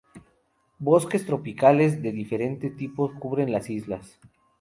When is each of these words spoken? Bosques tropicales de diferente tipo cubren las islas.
Bosques 0.79 1.27
tropicales 1.27 2.01
de 2.01 2.11
diferente 2.11 2.71
tipo 2.71 3.13
cubren 3.19 3.51
las 3.51 3.69
islas. 3.69 4.19